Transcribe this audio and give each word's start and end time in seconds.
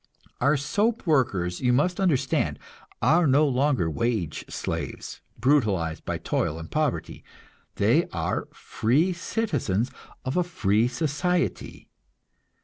Our 0.39 0.57
soap 0.57 1.05
workers, 1.05 1.61
you 1.61 1.71
must 1.73 1.99
understand, 1.99 2.57
are 3.03 3.27
no 3.27 3.47
longer 3.47 3.87
wage 3.87 4.43
slaves, 4.49 5.21
brutalized 5.37 6.05
by 6.05 6.17
toil 6.17 6.57
and 6.57 6.71
poverty; 6.71 7.23
they 7.75 8.07
are 8.07 8.47
free 8.51 9.13
citizens 9.13 9.91
of 10.25 10.37
a 10.37 10.43
free 10.43 10.87
society. 10.87 11.87